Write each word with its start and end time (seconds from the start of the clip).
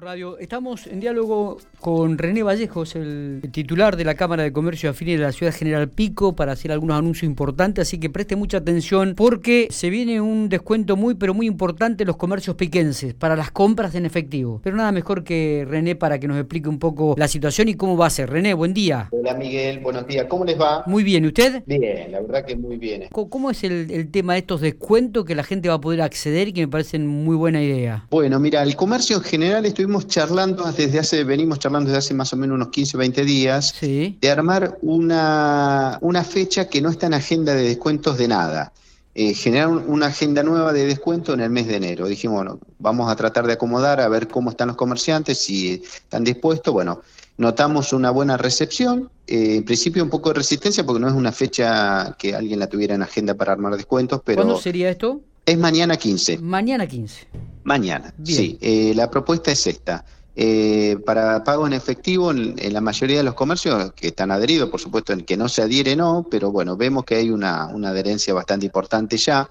Radio. 0.00 0.38
Estamos 0.38 0.86
en 0.86 0.98
diálogo 0.98 1.58
con 1.78 2.18
René 2.18 2.42
Vallejos, 2.42 2.96
el 2.96 3.42
titular 3.52 3.96
de 3.96 4.04
la 4.04 4.14
Cámara 4.14 4.42
de 4.42 4.52
Comercio 4.52 4.90
Afines 4.90 5.18
de 5.18 5.24
la 5.24 5.32
Ciudad 5.32 5.54
General 5.54 5.88
Pico, 5.88 6.34
para 6.34 6.52
hacer 6.52 6.72
algunos 6.72 6.98
anuncios 6.98 7.28
importantes, 7.28 7.82
así 7.86 7.98
que 7.98 8.10
preste 8.10 8.34
mucha 8.34 8.58
atención 8.58 9.14
porque 9.16 9.68
se 9.70 9.90
viene 9.90 10.20
un 10.20 10.48
descuento 10.48 10.96
muy, 10.96 11.14
pero 11.14 11.34
muy 11.34 11.46
importante 11.46 12.02
en 12.02 12.08
los 12.08 12.16
comercios 12.16 12.56
piquenses 12.56 13.14
para 13.14 13.36
las 13.36 13.50
compras 13.50 13.94
en 13.94 14.06
efectivo. 14.06 14.60
Pero 14.64 14.76
nada 14.76 14.90
mejor 14.90 15.22
que 15.22 15.64
René 15.68 15.94
para 15.94 16.18
que 16.18 16.26
nos 16.26 16.38
explique 16.38 16.68
un 16.68 16.78
poco 16.78 17.14
la 17.16 17.28
situación 17.28 17.68
y 17.68 17.74
cómo 17.74 17.96
va 17.96 18.06
a 18.06 18.10
ser. 18.10 18.30
René, 18.30 18.54
buen 18.54 18.74
día. 18.74 19.08
Hola 19.12 19.34
Miguel, 19.34 19.78
buenos 19.78 20.06
días. 20.06 20.26
¿Cómo 20.28 20.44
les 20.44 20.60
va? 20.60 20.82
Muy 20.86 21.04
bien, 21.04 21.24
¿y 21.24 21.28
usted? 21.28 21.62
Bien, 21.66 22.10
la 22.10 22.20
verdad 22.20 22.44
que 22.44 22.56
muy 22.56 22.78
bien. 22.78 23.04
¿Cómo 23.12 23.50
es 23.50 23.62
el, 23.62 23.90
el 23.90 24.10
tema 24.10 24.32
de 24.32 24.40
estos 24.40 24.60
descuentos 24.60 25.24
que 25.24 25.34
la 25.34 25.44
gente 25.44 25.68
va 25.68 25.76
a 25.76 25.80
poder 25.80 26.02
acceder 26.02 26.48
y 26.48 26.52
que 26.52 26.62
me 26.62 26.68
parecen 26.68 27.06
muy 27.06 27.36
buena 27.36 27.62
idea? 27.62 28.06
Bueno, 28.10 28.40
mira, 28.40 28.62
el 28.62 28.74
comercio 28.74 29.16
en 29.18 29.22
general 29.22 29.66
estoy 29.66 29.83
estuvimos 29.84 30.06
charlando 30.06 30.64
desde 30.72 30.98
hace, 30.98 31.24
venimos 31.24 31.58
charlando 31.58 31.90
desde 31.90 31.98
hace 31.98 32.14
más 32.14 32.32
o 32.32 32.36
menos 32.36 32.54
unos 32.54 32.68
15 32.68 32.96
o 32.96 33.00
20 33.00 33.24
días, 33.24 33.74
de 33.82 34.30
armar 34.30 34.78
una, 34.80 35.98
una 36.00 36.24
fecha 36.24 36.70
que 36.70 36.80
no 36.80 36.88
está 36.88 37.06
en 37.06 37.12
agenda 37.12 37.54
de 37.54 37.64
descuentos 37.64 38.16
de 38.16 38.28
nada. 38.28 38.72
Eh, 39.14 39.34
generar 39.34 39.68
una 39.68 40.06
agenda 40.06 40.42
nueva 40.42 40.72
de 40.72 40.86
descuento 40.86 41.34
en 41.34 41.40
el 41.40 41.50
mes 41.50 41.66
de 41.66 41.76
enero. 41.76 42.06
Dijimos, 42.06 42.36
bueno, 42.38 42.58
vamos 42.78 43.12
a 43.12 43.14
tratar 43.14 43.46
de 43.46 43.52
acomodar, 43.52 44.00
a 44.00 44.08
ver 44.08 44.26
cómo 44.26 44.50
están 44.50 44.68
los 44.68 44.76
comerciantes, 44.76 45.38
si 45.38 45.82
están 45.84 46.24
dispuestos. 46.24 46.72
Bueno, 46.72 47.02
notamos 47.36 47.92
una 47.92 48.10
buena 48.10 48.38
recepción, 48.38 49.10
eh, 49.26 49.56
en 49.56 49.64
principio 49.64 50.02
un 50.02 50.10
poco 50.10 50.30
de 50.30 50.36
resistencia 50.36 50.84
porque 50.84 51.00
no 51.00 51.08
es 51.08 51.14
una 51.14 51.30
fecha 51.30 52.16
que 52.18 52.34
alguien 52.34 52.58
la 52.58 52.68
tuviera 52.68 52.94
en 52.94 53.02
agenda 53.02 53.34
para 53.34 53.52
armar 53.52 53.76
descuentos, 53.76 54.22
pero... 54.24 54.42
¿Cuándo 54.42 54.58
sería 54.58 54.88
esto? 54.88 55.20
Es 55.46 55.58
mañana 55.58 55.96
15. 55.96 56.38
Mañana 56.38 56.86
15. 56.86 57.26
Mañana, 57.64 58.14
sí. 58.22 58.58
Eh, 58.60 58.92
la 58.94 59.10
propuesta 59.10 59.52
es 59.52 59.66
esta. 59.66 60.04
Eh, 60.36 60.96
para 61.06 61.44
pago 61.44 61.66
en 61.66 61.74
efectivo, 61.74 62.30
en, 62.30 62.56
la 62.72 62.80
mayoría 62.80 63.18
de 63.18 63.22
los 63.22 63.34
comercios 63.34 63.92
que 63.92 64.08
están 64.08 64.30
adheridos, 64.30 64.70
por 64.70 64.80
supuesto, 64.80 65.12
en 65.12 65.20
que 65.20 65.36
no 65.36 65.48
se 65.48 65.62
adhiere 65.62 65.94
no, 65.94 66.26
pero 66.30 66.50
bueno, 66.50 66.76
vemos 66.76 67.04
que 67.04 67.16
hay 67.16 67.30
una, 67.30 67.64
adherencia 67.64 68.34
bastante 68.34 68.66
importante 68.66 69.16
ya. 69.16 69.48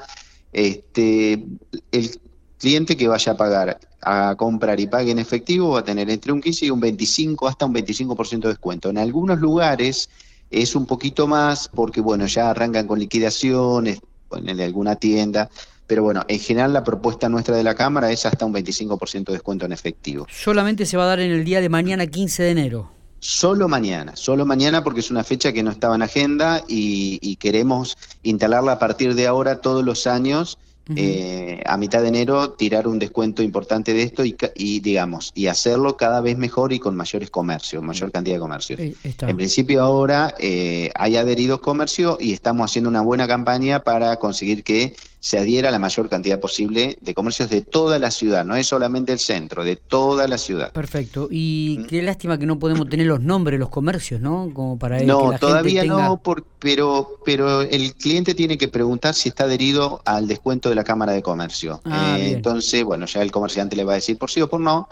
Este, 0.51 1.45
el 1.91 2.21
cliente 2.57 2.97
que 2.97 3.07
vaya 3.07 3.31
a 3.31 3.37
pagar, 3.37 3.79
a 4.01 4.35
comprar 4.35 4.79
y 4.79 4.87
pague 4.87 5.11
en 5.11 5.19
efectivo 5.19 5.71
va 5.71 5.79
a 5.79 5.83
tener 5.83 6.09
entre 6.09 6.31
un 6.31 6.41
15 6.41 6.65
y 6.65 6.69
un 6.69 6.79
25, 6.79 7.47
hasta 7.47 7.65
un 7.65 7.73
25% 7.73 8.41
de 8.41 8.49
descuento. 8.49 8.89
En 8.89 8.97
algunos 8.97 9.39
lugares 9.39 10.09
es 10.49 10.75
un 10.75 10.85
poquito 10.85 11.27
más 11.27 11.69
porque, 11.69 12.01
bueno, 12.01 12.25
ya 12.27 12.49
arrancan 12.49 12.87
con 12.87 12.99
liquidaciones, 12.99 13.99
en 14.35 14.59
alguna 14.61 14.95
tienda, 14.95 15.49
pero 15.87 16.03
bueno, 16.03 16.23
en 16.27 16.39
general 16.39 16.73
la 16.73 16.83
propuesta 16.83 17.29
nuestra 17.29 17.55
de 17.55 17.63
la 17.63 17.75
Cámara 17.75 18.11
es 18.11 18.25
hasta 18.25 18.45
un 18.45 18.53
25% 18.53 19.25
de 19.25 19.33
descuento 19.33 19.65
en 19.65 19.71
efectivo. 19.71 20.27
Solamente 20.31 20.85
se 20.85 20.97
va 20.97 21.03
a 21.03 21.07
dar 21.07 21.19
en 21.19 21.31
el 21.31 21.43
día 21.43 21.61
de 21.61 21.69
mañana 21.69 22.07
15 22.07 22.43
de 22.43 22.51
enero. 22.51 22.91
Solo 23.19 23.69
mañana, 23.69 24.17
solo 24.17 24.45
mañana 24.45 24.83
porque 24.83 24.99
es 24.99 25.09
una 25.09 25.23
fecha 25.23 25.53
que 25.53 25.63
no 25.63 25.71
estaba 25.71 25.95
en 25.95 26.01
agenda 26.01 26.63
y, 26.67 27.37
queremos 27.37 27.97
instalarla 28.21 28.73
a 28.73 28.79
partir 28.79 29.15
de 29.15 29.27
ahora 29.27 29.61
todos 29.61 29.83
los 29.83 30.07
años 30.07 30.57
eh, 30.95 31.61
a 31.65 31.77
mitad 31.77 32.01
de 32.01 32.09
enero 32.09 32.51
tirar 32.51 32.85
un 32.89 32.99
descuento 32.99 33.41
importante 33.41 33.93
de 33.93 34.03
esto 34.03 34.23
y, 34.25 34.79
digamos 34.81 35.31
y 35.33 35.47
hacerlo 35.47 35.95
cada 35.95 36.19
vez 36.19 36.37
mejor 36.37 36.73
y 36.73 36.79
con 36.79 36.97
mayores 36.97 37.29
comercios, 37.29 37.81
mayor 37.81 38.11
cantidad 38.11 38.35
de 38.35 38.41
comercios. 38.41 38.79
En 39.03 39.37
principio 39.37 39.81
ahora 39.81 40.35
eh, 40.39 40.91
hay 40.95 41.15
adheridos 41.15 41.61
comercio 41.61 42.17
y 42.19 42.33
estamos 42.33 42.69
haciendo 42.69 42.89
una 42.89 43.01
buena 43.01 43.25
campaña 43.25 43.79
para 43.79 44.17
conseguir 44.17 44.65
que 44.65 44.93
se 45.23 45.39
adhiera 45.39 45.71
la 45.71 45.79
mayor 45.79 46.09
cantidad 46.09 46.37
posible 46.37 46.97
de 46.99 47.13
comercios 47.13 47.49
de 47.49 47.61
toda 47.61 47.97
la 47.97 48.11
ciudad, 48.11 48.43
no 48.43 48.57
es 48.57 48.67
solamente 48.67 49.13
el 49.13 49.19
centro, 49.19 49.63
de 49.63 49.77
toda 49.77 50.27
la 50.27 50.37
ciudad. 50.37 50.73
Perfecto. 50.73 51.29
Y 51.31 51.77
mm. 51.79 51.85
qué 51.85 52.01
lástima 52.01 52.37
que 52.37 52.45
no 52.45 52.59
podemos 52.59 52.89
tener 52.89 53.07
los 53.07 53.21
nombres 53.21 53.57
los 53.57 53.69
comercios, 53.69 54.19
¿no? 54.19 54.51
Como 54.53 54.77
para 54.77 54.99
no, 54.99 55.31
todavía 55.39 55.85
no, 55.85 56.21
pero 56.59 57.19
pero 57.23 57.61
el 57.61 57.93
cliente 57.93 58.35
tiene 58.35 58.57
que 58.57 58.67
preguntar 58.67 59.15
si 59.15 59.29
está 59.29 59.45
adherido 59.45 60.01
al 60.03 60.27
descuento 60.27 60.67
de 60.67 60.75
la 60.75 60.83
Cámara 60.83 61.13
de 61.13 61.21
Comercio. 61.21 61.79
Ah, 61.85 62.17
eh, 62.19 62.33
entonces, 62.33 62.83
bueno, 62.83 63.05
ya 63.05 63.21
el 63.21 63.31
comerciante 63.31 63.77
le 63.77 63.85
va 63.85 63.93
a 63.93 63.95
decir 63.95 64.17
por 64.17 64.29
sí 64.29 64.41
o 64.41 64.49
por 64.49 64.59
no 64.59 64.89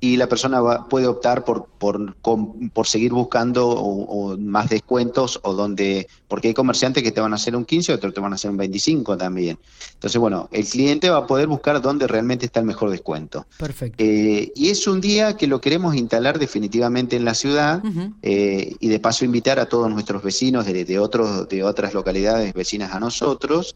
y 0.00 0.16
la 0.16 0.28
persona 0.28 0.86
puede 0.88 1.06
optar 1.06 1.44
por, 1.44 1.66
por, 1.66 2.14
por 2.16 2.86
seguir 2.86 3.12
buscando 3.12 4.36
más 4.38 4.68
descuentos 4.68 5.40
o 5.42 5.54
donde, 5.54 6.08
porque 6.28 6.48
hay 6.48 6.54
comerciantes 6.54 7.02
que 7.02 7.10
te 7.10 7.20
van 7.20 7.32
a 7.32 7.36
hacer 7.36 7.56
un 7.56 7.64
15, 7.64 7.94
otros 7.94 8.12
te 8.12 8.20
van 8.20 8.32
a 8.32 8.34
hacer 8.34 8.50
un 8.50 8.58
25 8.58 9.16
también. 9.16 9.58
Entonces, 9.94 10.20
bueno, 10.20 10.48
el 10.52 10.66
cliente 10.66 11.08
va 11.08 11.18
a 11.18 11.26
poder 11.26 11.46
buscar 11.46 11.80
dónde 11.80 12.06
realmente 12.06 12.44
está 12.44 12.60
el 12.60 12.66
mejor 12.66 12.90
descuento. 12.90 13.46
Perfecto. 13.58 14.02
Eh, 14.02 14.52
y 14.54 14.68
es 14.68 14.86
un 14.86 15.00
día 15.00 15.36
que 15.36 15.46
lo 15.46 15.60
queremos 15.60 15.94
instalar 15.94 16.38
definitivamente 16.38 17.16
en 17.16 17.24
la 17.24 17.34
ciudad 17.34 17.82
eh, 18.20 18.76
y 18.78 18.88
de 18.88 19.00
paso 19.00 19.24
invitar 19.24 19.58
a 19.58 19.66
todos 19.66 19.90
nuestros 19.90 20.22
vecinos 20.22 20.66
de, 20.66 20.84
de, 20.84 20.98
otros, 20.98 21.48
de 21.48 21.62
otras 21.62 21.94
localidades 21.94 22.52
vecinas 22.52 22.92
a 22.92 23.00
nosotros 23.00 23.74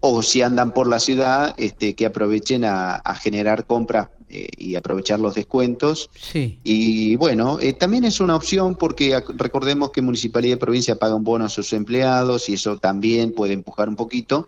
o 0.00 0.22
si 0.22 0.42
andan 0.42 0.72
por 0.72 0.88
la 0.88 0.98
ciudad, 0.98 1.54
este, 1.58 1.94
que 1.94 2.06
aprovechen 2.06 2.64
a, 2.64 3.02
generar 3.20 3.66
compras 3.66 4.08
eh, 4.32 4.48
y 4.56 4.76
aprovechar 4.76 5.18
los 5.18 5.34
descuentos. 5.34 6.08
Sí. 6.14 6.58
Y 6.62 7.16
bueno, 7.16 7.58
eh, 7.60 7.72
también 7.72 8.04
es 8.04 8.20
una 8.20 8.36
opción 8.36 8.76
porque 8.76 9.20
recordemos 9.36 9.90
que 9.90 10.02
Municipalidad 10.02 10.54
y 10.54 10.58
Provincia 10.58 10.94
pagan 10.94 11.24
bonos 11.24 11.52
a 11.52 11.54
sus 11.54 11.72
empleados 11.72 12.48
y 12.48 12.54
eso 12.54 12.78
también 12.78 13.32
puede 13.32 13.54
empujar 13.54 13.88
un 13.88 13.96
poquito. 13.96 14.46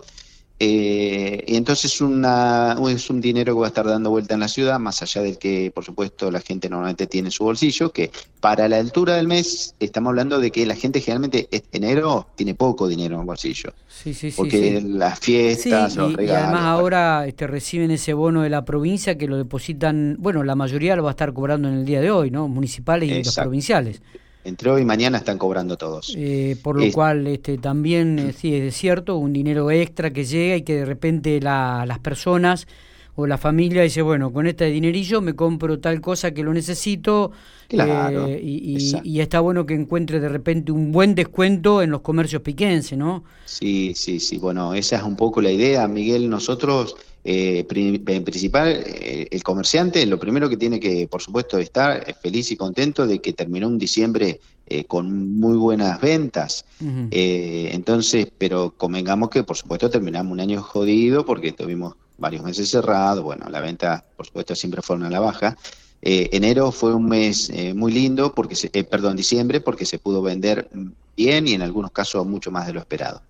Eh, 0.65 1.43
y 1.45 1.57
entonces 1.57 2.01
una, 2.01 2.77
es 2.89 3.11
un 3.11 3.21
dinero 3.21 3.53
que 3.53 3.61
va 3.63 3.67
a 3.67 3.69
estar 3.71 3.85
dando 3.85 4.11
vuelta 4.11 4.35
en 4.35 4.41
la 4.41 4.47
ciudad, 4.47 4.79
más 4.79 5.03
allá 5.03 5.21
del 5.21 5.37
que, 5.37 5.73
por 5.75 5.85
supuesto, 5.85 6.31
la 6.31 6.39
gente 6.39 6.69
normalmente 6.69 7.09
tiene 7.09 7.29
en 7.29 7.33
su 7.33 7.43
bolsillo, 7.43 7.91
que 7.91 8.13
para 8.39 8.69
la 8.69 8.77
altura 8.77 9.17
del 9.17 9.27
mes 9.27 9.75
estamos 9.81 10.11
hablando 10.11 10.39
de 10.39 10.53
que 10.53 10.65
la 10.65 10.77
gente 10.77 11.01
generalmente 11.01 11.49
enero 11.73 12.29
tiene 12.37 12.55
poco 12.55 12.87
dinero 12.87 13.17
en 13.17 13.23
el 13.23 13.27
bolsillo. 13.27 13.73
Sí, 13.89 14.15
sí, 14.15 14.31
sí. 14.31 14.37
Porque 14.37 14.81
las 14.81 15.19
fiestas, 15.19 15.97
los 15.97 16.15
regalos. 16.15 16.43
Y 16.43 16.45
además 16.45 16.63
ahora 16.63 17.27
este, 17.27 17.49
reciben 17.49 17.91
ese 17.91 18.15
bono 18.15 18.43
de 18.43 18.51
la 18.51 18.65
provincia 18.65 19.19
que 19.19 19.27
lo 19.27 19.37
depositan, 19.37 20.15
bueno, 20.21 20.45
la 20.45 20.55
mayoría 20.55 20.95
lo 20.95 21.03
va 21.03 21.11
a 21.11 21.15
estar 21.15 21.33
cobrando 21.33 21.67
en 21.67 21.75
el 21.75 21.85
día 21.85 22.01
de 22.01 22.13
hoy, 22.13 22.31
¿no? 22.31 22.47
Municipales 22.47 23.11
y 23.11 23.25
los 23.25 23.35
provinciales. 23.35 24.01
Entre 24.45 24.71
hoy 24.71 24.83
y 24.83 24.85
mañana 24.85 25.19
están 25.19 25.39
cobrando 25.39 25.77
todos. 25.77 26.15
Eh, 26.17 26.57
por 26.63 26.81
lo 26.81 26.91
cual 26.93 27.27
este, 27.29 27.59
también, 27.59 28.19
eh, 28.19 28.33
sí, 28.33 28.55
es 28.55 28.77
cierto, 28.77 29.17
un 29.17 29.33
dinero 29.33 29.71
extra 29.71 30.13
que 30.13 30.25
llega 30.25 30.57
y 30.57 30.63
que 30.63 30.77
de 30.77 30.85
repente 30.85 31.41
la, 31.41 31.85
las 31.87 32.01
personas 32.01 32.67
o 33.15 33.27
la 33.27 33.39
familia 33.39 33.83
dice, 33.83 34.03
bueno, 34.03 34.33
con 34.33 34.47
este 34.47 34.67
dinerillo 34.67 35.21
me 35.21 35.35
compro 35.35 35.79
tal 35.79 36.01
cosa 36.01 36.33
que 36.33 36.43
lo 36.43 36.53
necesito 36.55 37.31
claro, 37.69 38.27
eh, 38.27 38.41
y, 38.43 38.97
y, 39.05 39.21
está 39.21 39.41
bueno 39.41 39.67
que 39.67 39.75
encuentre 39.75 40.19
de 40.19 40.29
repente 40.29 40.73
un 40.73 40.93
buen 40.93 41.15
descuento 41.15 41.83
en 41.83 41.91
los 41.91 42.01
comercios 42.01 42.41
piquenses, 42.43 42.97
¿no? 42.97 43.23
Sí, 43.45 43.93
sí, 43.95 44.19
sí, 44.19 44.39
bueno, 44.39 44.73
esa 44.75 44.97
es 44.97 45.03
un 45.03 45.17
poco 45.17 45.43
la 45.43 45.51
idea, 45.51 45.87
Miguel, 45.89 46.31
nosotros 46.31 46.97
eh, 47.25 47.65
en 47.71 48.25
principal, 48.25 48.83
eh, 48.85 49.29
el 49.31 49.43
comerciante 49.43 50.05
lo 50.07 50.19
primero 50.19 50.49
que 50.49 50.57
tiene 50.57 50.81
que, 50.81 51.07
por 51.07 51.23
supuesto, 51.23 51.59
estar 51.59 52.17
feliz 52.21 52.51
y 52.51 52.57
contento 52.57 53.07
de 53.07 53.21
que 53.21 53.33
terminó 53.33 53.69
un 53.69 53.79
diciembre 53.79 54.41
eh, 54.67 54.85
con 54.85 55.39
muy 55.39 55.57
buenas 55.57 56.01
ventas. 56.01 56.65
entonces, 56.81 58.29
pero 58.37 58.75
convengamos 58.77 59.31
que, 59.31 59.45
por 59.45 59.57
supuesto, 59.57 59.89
terminamos 59.89 60.33
un 60.33 60.41
año 60.41 60.63
jodido 60.63 61.25
porque 61.25 61.53
tuvimos 61.53 61.95
varios 62.19 62.43
meses 62.43 62.69
cerrados. 62.69 63.23
Bueno, 63.23 63.49
la 63.49 63.61
venta, 63.61 64.05
por 64.17 64.27
supuesto, 64.27 64.55
siempre 64.55 64.83
fueron 64.83 65.05
a 65.05 65.11
la 65.11 65.21
baja. 65.21 65.57
enero 66.01 66.73
fue 66.73 66.95
un 66.95 67.07
mes 67.07 67.53
muy 67.75 67.93
lindo, 67.93 68.35
porque 68.35 68.57
se, 68.57 68.69
perdón, 68.85 69.17
diciembre, 69.17 69.61
porque 69.61 69.85
se 69.85 69.99
pudo 69.99 70.23
vender 70.23 70.69
bien 71.17 71.47
y 71.47 71.53
en 71.53 71.63
algunos 71.63 71.93
casos 71.93 72.27
mucho 72.27 72.51
más 72.51 72.67
de 72.67 72.73
lo 72.73 72.81
esperado. 72.81 73.23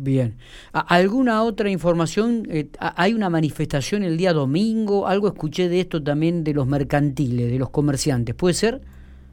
Bien. 0.00 0.36
¿Alguna 0.72 1.42
otra 1.42 1.70
información? 1.70 2.46
Eh, 2.48 2.68
¿Hay 2.78 3.14
una 3.14 3.28
manifestación 3.30 4.04
el 4.04 4.16
día 4.16 4.32
domingo? 4.32 5.08
Algo 5.08 5.26
escuché 5.26 5.68
de 5.68 5.80
esto 5.80 6.00
también 6.00 6.44
de 6.44 6.54
los 6.54 6.68
mercantiles, 6.68 7.50
de 7.50 7.58
los 7.58 7.70
comerciantes. 7.70 8.32
¿Puede 8.36 8.54
ser? 8.54 8.80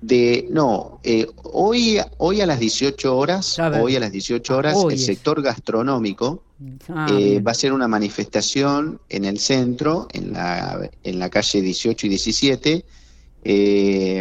De, 0.01 0.47
no, 0.50 1.00
eh, 1.03 1.27
hoy, 1.44 2.00
hoy 2.17 2.41
a 2.41 2.47
las 2.47 2.59
18 2.59 3.15
horas, 3.15 3.59
hoy 3.79 3.95
a 3.95 4.00
las 4.00 4.12
18 4.12 4.57
horas, 4.57 4.75
el 4.89 4.97
sector 4.97 5.39
gastronómico 5.44 6.41
ah, 6.89 7.07
eh, 7.11 7.39
va 7.41 7.51
a 7.51 7.56
ser 7.56 7.71
una 7.71 7.88
manifestación 7.88 9.00
en 9.09 9.25
el 9.25 9.38
centro, 9.38 10.07
en 10.13 10.33
la, 10.33 10.89
en 11.03 11.19
la 11.19 11.29
calle 11.29 11.61
18 11.61 12.07
y 12.07 12.09
17, 12.09 12.85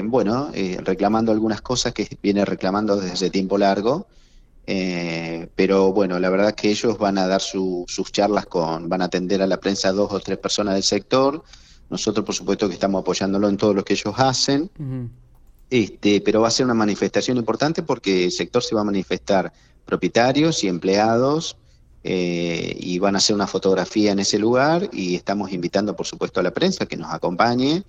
bueno, 0.05 0.51
reclamando 0.85 1.33
algunas 1.33 1.63
cosas 1.63 1.95
que 1.95 2.07
viene 2.23 2.45
reclamando 2.45 2.97
desde 2.97 3.31
tiempo 3.31 3.57
largo. 3.57 4.07
Eh, 4.67 5.49
pero 5.55 5.93
bueno, 5.93 6.19
la 6.19 6.31
verdad 6.31 6.49
es 6.49 6.55
que 6.55 6.71
ellos 6.71 6.97
van 6.99 7.19
a 7.19 7.27
dar 7.27 7.41
sus 7.41 8.13
charlas 8.13 8.47
con, 8.47 8.89
van 8.89 9.03
a 9.03 9.07
atender 9.07 9.43
a 9.43 9.47
la 9.47 9.61
prensa 9.61 9.93
dos 9.93 10.13
o 10.13 10.21
tres 10.21 10.39
personas 10.39 10.75
del 10.75 10.83
sector. 10.83 11.43
Nosotros, 11.91 12.25
por 12.25 12.35
supuesto, 12.35 12.69
que 12.69 12.75
estamos 12.75 13.03
apoyándolo 13.03 13.49
en 13.49 13.57
todo 13.57 13.75
lo 13.75 13.85
que 13.85 13.95
ellos 13.95 14.15
hacen. 14.17 14.71
este, 15.71 16.21
pero 16.21 16.41
va 16.41 16.49
a 16.49 16.51
ser 16.51 16.65
una 16.65 16.75
manifestación 16.75 17.37
importante 17.37 17.83
porque 17.83 18.25
el 18.25 18.33
sector 18.33 18.63
se 18.63 18.75
va 18.75 18.83
a 18.83 18.85
manifestar 18.85 19.53
propietarios 19.85 20.65
y 20.65 20.69
empleados 20.69 21.57
eh, 22.03 22.77
y 22.79 22.99
van 22.99 23.15
a 23.15 23.19
hacer 23.19 23.35
una 23.35 23.47
fotografía 23.47 24.13
en 24.13 24.19
ese 24.19 24.39
lugar 24.39 24.89
y 24.93 25.15
estamos 25.15 25.53
invitando, 25.53 25.97
por 25.97 26.07
supuesto, 26.07 26.41
a 26.41 26.43
la 26.43 26.53
prensa 26.53 26.87
que 26.87 26.97
nos 26.97 27.13
acompañe 27.13 27.83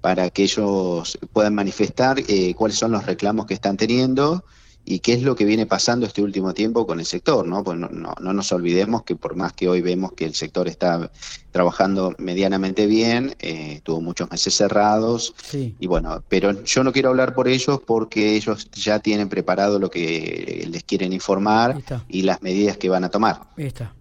para 0.00 0.30
que 0.30 0.42
ellos 0.42 1.18
puedan 1.32 1.54
manifestar 1.54 2.20
eh, 2.26 2.54
cuáles 2.54 2.76
son 2.76 2.90
los 2.90 3.06
reclamos 3.06 3.46
que 3.46 3.54
están 3.54 3.76
teniendo 3.76 4.44
y 4.84 4.98
qué 4.98 5.12
es 5.12 5.22
lo 5.22 5.36
que 5.36 5.44
viene 5.44 5.66
pasando 5.66 6.06
este 6.06 6.22
último 6.22 6.54
tiempo 6.54 6.86
con 6.86 6.98
el 6.98 7.06
sector, 7.06 7.46
¿no? 7.46 7.62
Pues 7.62 7.78
no, 7.78 7.88
no, 7.88 8.32
nos 8.32 8.52
olvidemos 8.52 9.04
que 9.04 9.14
por 9.14 9.36
más 9.36 9.52
que 9.52 9.68
hoy 9.68 9.80
vemos 9.80 10.12
que 10.12 10.24
el 10.24 10.34
sector 10.34 10.66
está 10.66 11.10
trabajando 11.52 12.14
medianamente 12.18 12.86
bien, 12.86 13.36
eh, 13.38 13.80
tuvo 13.84 14.00
muchos 14.00 14.30
meses 14.30 14.54
cerrados, 14.54 15.34
y 15.52 15.86
bueno, 15.86 16.22
pero 16.28 16.64
yo 16.64 16.82
no 16.82 16.92
quiero 16.92 17.10
hablar 17.10 17.34
por 17.34 17.46
ellos 17.46 17.80
porque 17.86 18.34
ellos 18.34 18.70
ya 18.72 18.98
tienen 18.98 19.28
preparado 19.28 19.78
lo 19.78 19.88
que 19.88 20.66
les 20.68 20.82
quieren 20.82 21.12
informar 21.12 21.80
y 22.08 22.22
las 22.22 22.42
medidas 22.42 22.76
que 22.76 22.88
van 22.88 23.04
a 23.04 23.10
tomar. 23.10 23.42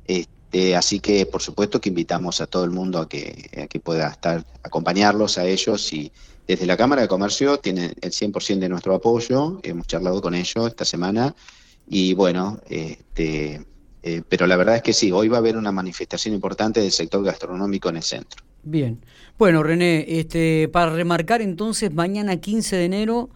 Este, 0.08 0.76
así 0.76 1.00
que, 1.00 1.26
por 1.26 1.42
supuesto, 1.42 1.80
que 1.80 1.90
invitamos 1.90 2.42
a 2.42 2.48
todo 2.48 2.64
el 2.64 2.72
mundo 2.72 3.00
a 3.00 3.08
que, 3.08 3.50
a 3.64 3.68
que 3.68 3.80
pueda 3.80 4.10
estar, 4.10 4.44
acompañarlos 4.64 5.38
a 5.38 5.46
ellos 5.46 5.94
y 5.94 6.12
desde 6.48 6.66
la 6.66 6.78
Cámara 6.78 7.02
de 7.02 7.08
Comercio 7.08 7.58
tienen 7.58 7.94
el 8.02 8.12
100% 8.12 8.60
de 8.60 8.70
nuestro 8.70 8.96
apoyo, 8.96 9.60
hemos 9.64 9.88
charlado 9.88 10.22
con 10.22 10.36
ellos 10.36 10.68
esta 10.68 10.86
semana 10.86 11.36
y 11.88 12.14
bueno, 12.14 12.60
este, 12.70 13.66
eh, 14.04 14.22
pero 14.28 14.48
la 14.48 14.58
verdad 14.58 14.78
es 14.78 14.82
que 14.82 14.94
sí, 14.94 15.12
hoy 15.12 15.28
va 15.28 15.38
a 15.38 15.40
haber 15.40 15.58
una 15.58 15.72
manifestación 15.72 16.34
importante 16.34 16.82
del 16.82 16.92
sector 16.92 17.24
gastronómico 17.24 17.90
en 17.90 17.98
el 17.98 18.04
centro. 18.04 18.44
Bien, 18.64 19.04
bueno 19.38 19.64
René, 19.64 20.06
este, 20.08 20.70
para 20.70 20.92
remarcar 20.92 21.42
entonces, 21.42 21.94
mañana 21.94 22.38
15 22.38 22.76
de 22.76 22.86
enero 22.86 23.30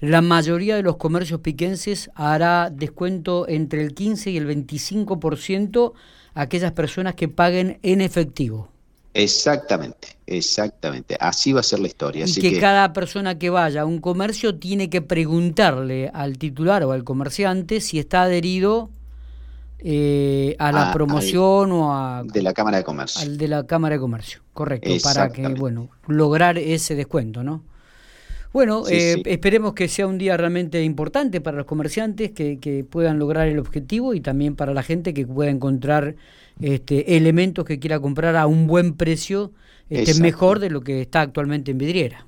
la 0.00 0.20
mayoría 0.20 0.76
de 0.76 0.82
los 0.82 0.96
comercios 0.96 1.40
piquenses 1.40 2.10
hará 2.14 2.68
descuento 2.70 3.48
entre 3.48 3.82
el 3.82 3.94
15 3.94 4.30
y 4.30 4.36
el 4.36 4.46
25% 4.46 5.94
a 6.34 6.40
aquellas 6.42 6.72
personas 6.72 7.14
que 7.14 7.28
paguen 7.28 7.78
en 7.82 8.02
efectivo. 8.02 8.68
Exactamente, 9.16 10.08
exactamente. 10.26 11.16
Así 11.18 11.52
va 11.52 11.60
a 11.60 11.62
ser 11.62 11.80
la 11.80 11.86
historia. 11.86 12.26
Y 12.26 12.34
que, 12.34 12.60
cada 12.60 12.92
persona 12.92 13.38
que 13.38 13.48
vaya 13.48 13.82
a 13.82 13.84
un 13.86 13.98
comercio 13.98 14.58
tiene 14.58 14.90
que 14.90 15.00
preguntarle 15.00 16.10
al 16.12 16.36
titular 16.36 16.84
o 16.84 16.92
al 16.92 17.02
comerciante 17.02 17.80
si 17.80 17.98
está 17.98 18.24
adherido 18.24 18.90
eh, 19.78 20.54
a 20.58 20.70
la 20.70 20.92
promoción 20.92 21.72
o 21.72 21.94
a... 21.94 22.24
De 22.24 22.42
la 22.42 22.52
Cámara 22.52 22.76
de 22.76 22.84
Comercio. 22.84 23.22
Al 23.22 23.38
de 23.38 23.48
la 23.48 23.66
Cámara 23.66 23.94
de 23.94 24.00
Comercio, 24.00 24.40
correcto. 24.52 24.90
Para 25.02 25.30
que, 25.30 25.48
bueno, 25.48 25.88
lograr 26.06 26.58
ese 26.58 26.94
descuento, 26.94 27.42
¿no? 27.42 27.62
Bueno, 28.56 28.84
eh, 28.88 29.22
esperemos 29.26 29.74
que 29.74 29.86
sea 29.86 30.06
un 30.06 30.16
día 30.16 30.34
realmente 30.34 30.82
importante 30.82 31.42
para 31.42 31.58
los 31.58 31.66
comerciantes, 31.66 32.30
que, 32.30 32.58
que 32.58 32.84
puedan 32.84 33.18
lograr 33.18 33.48
el 33.48 33.58
objetivo 33.58 34.14
y 34.14 34.22
también 34.22 34.56
para 34.56 34.72
la 34.72 34.82
gente 34.82 35.12
que 35.12 35.26
pueda 35.26 35.50
encontrar 35.50 36.16
este, 36.62 37.18
elementos 37.18 37.66
que 37.66 37.78
quiera 37.78 38.00
comprar 38.00 38.34
a 38.34 38.46
un 38.46 38.66
buen 38.66 38.94
precio, 38.94 39.52
este, 39.90 40.18
mejor 40.22 40.58
de 40.58 40.70
lo 40.70 40.80
que 40.80 41.02
está 41.02 41.20
actualmente 41.20 41.72
en 41.72 41.76
vidriera. 41.76 42.26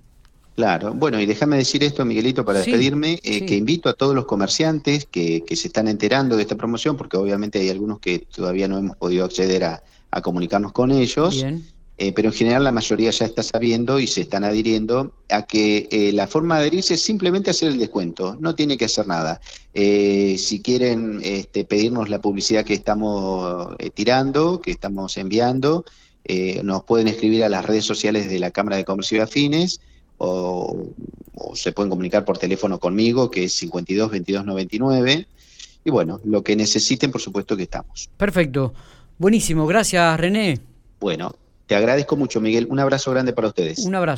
Claro, 0.55 0.93
bueno, 0.93 1.19
y 1.19 1.25
déjame 1.25 1.57
decir 1.57 1.83
esto, 1.83 2.05
Miguelito, 2.05 2.45
para 2.45 2.59
despedirme, 2.59 3.19
eh, 3.23 3.47
que 3.47 3.57
invito 3.57 3.89
a 3.89 3.95
todos 3.95 4.15
los 4.15 4.27
comerciantes 4.27 5.07
que, 5.07 5.45
que, 5.47 5.57
se 5.57 5.69
están 5.69 5.89
enterando 5.89 6.37
de 6.37 6.43
esta 6.43 6.57
promoción, 6.57 6.99
porque 6.99 7.17
obviamente 7.17 7.59
hay 7.59 7.71
algunos 7.71 8.01
que 8.01 8.19
todavía 8.19 8.69
no 8.69 8.77
hemos 8.77 8.99
podido 8.99 9.25
acceder 9.25 9.65
a, 9.65 9.83
a 10.11 10.21
comunicarnos 10.21 10.73
con 10.73 10.91
ellos. 10.91 11.37
Bien 11.37 11.65
eh, 12.01 12.13
pero 12.13 12.29
en 12.29 12.35
general 12.35 12.63
la 12.63 12.71
mayoría 12.71 13.11
ya 13.11 13.27
está 13.27 13.43
sabiendo 13.43 13.99
y 13.99 14.07
se 14.07 14.21
están 14.21 14.45
adhiriendo 14.45 15.13
a 15.29 15.47
que 15.47 15.89
eh, 15.91 16.13
la 16.13 16.29
forma 16.29 16.55
de 16.55 16.61
adherirse 16.61 16.95
es 16.95 17.03
simplemente 17.03 17.51
hacer 17.51 17.69
el 17.69 17.79
descuento, 17.79 18.37
no 18.39 18.55
tiene 18.55 18.79
que 18.79 18.85
hacer 18.85 19.09
nada. 19.09 19.41
Eh, 19.75 20.37
si 20.39 20.63
quieren 20.63 21.21
este, 21.25 21.65
pedirnos 21.65 22.09
la 22.09 22.21
publicidad 22.21 22.65
que 22.65 22.75
estamos 22.75 23.77
tirando, 23.95 24.61
que 24.61 24.71
estamos 24.71 25.17
enviando, 25.17 25.85
nos 26.63 26.85
pueden 26.85 27.09
escribir 27.09 27.43
a 27.43 27.49
las 27.49 27.65
redes 27.65 27.85
sociales 27.85 28.29
de 28.29 28.39
la 28.39 28.51
Cámara 28.51 28.77
de 28.77 28.85
Comercio 28.85 29.19
y 29.19 29.21
Afines 29.23 29.81
o, 30.19 30.89
o 31.35 31.57
se 31.57 31.73
pueden 31.73 31.91
comunicar 31.91 32.25
por 32.25 32.39
teléfono 32.39 32.79
conmigo, 32.79 33.31
que 33.31 33.45
es 33.45 33.55
52 33.55 34.11
22 34.11 34.45
99. 34.45 35.27
Y 35.85 35.91
bueno, 35.91 36.21
lo 36.25 36.43
que 36.45 36.55
necesiten, 36.55 37.11
por 37.11 37.21
supuesto 37.21 37.57
que 37.57 37.63
estamos. 37.63 38.11
Perfecto. 38.17 38.75
Buenísimo. 39.17 39.67
Gracias, 39.67 40.21
René. 40.21 40.61
Bueno, 41.01 41.35
te 41.69 41.77
agradezco 41.77 42.17
mucho, 42.17 42.41
Miguel. 42.41 42.67
Un 42.71 42.81
abrazo 42.81 43.11
grande 43.11 43.35
para 43.35 43.49
ustedes. 43.49 43.81
Un 43.81 43.95
abrazo. 43.95 44.17